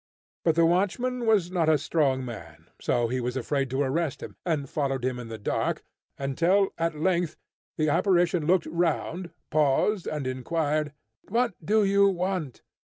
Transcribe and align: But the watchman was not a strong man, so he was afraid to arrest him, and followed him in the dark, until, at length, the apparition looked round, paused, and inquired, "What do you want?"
But 0.43 0.55
the 0.55 0.65
watchman 0.65 1.27
was 1.27 1.51
not 1.51 1.69
a 1.69 1.77
strong 1.77 2.25
man, 2.25 2.71
so 2.81 3.07
he 3.07 3.21
was 3.21 3.37
afraid 3.37 3.69
to 3.69 3.83
arrest 3.83 4.23
him, 4.23 4.35
and 4.43 4.67
followed 4.67 5.05
him 5.05 5.19
in 5.19 5.27
the 5.27 5.37
dark, 5.37 5.83
until, 6.17 6.69
at 6.79 6.97
length, 6.99 7.37
the 7.77 7.89
apparition 7.89 8.47
looked 8.47 8.65
round, 8.65 9.29
paused, 9.51 10.07
and 10.07 10.25
inquired, 10.25 10.93
"What 11.29 11.53
do 11.63 11.83
you 11.85 12.09
want?" 12.09 12.63